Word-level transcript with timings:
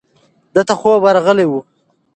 ده 0.53 0.61
ته 0.67 0.73
خوب 0.79 0.95
ورغلی 1.03 1.45
و. 1.49 1.51